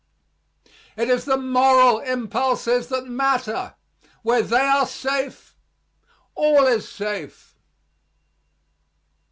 [0.97, 3.75] It is the moral impulses that matter.
[4.23, 5.55] Where they are safe,
[6.33, 7.55] all is safe.